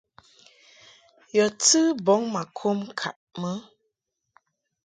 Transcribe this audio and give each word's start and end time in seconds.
Yɔ̀ 1.35 1.49
tɨ 1.63 1.79
bɔŋ 2.05 2.21
mà 2.33 2.41
kom 2.57 2.77
ŋkàʼ 2.91 3.17
mɨ. 3.39 3.51